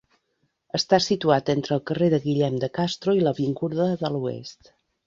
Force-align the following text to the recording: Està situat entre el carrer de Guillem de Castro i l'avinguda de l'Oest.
Està 0.79 0.99
situat 1.07 1.51
entre 1.55 1.77
el 1.77 1.83
carrer 1.91 2.09
de 2.15 2.21
Guillem 2.25 2.59
de 2.65 2.73
Castro 2.81 3.17
i 3.21 3.25
l'avinguda 3.29 3.91
de 4.05 4.17
l'Oest. 4.17 4.79